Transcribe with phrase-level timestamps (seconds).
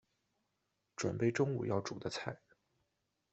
[0.97, 2.39] 準备中午要煮的菜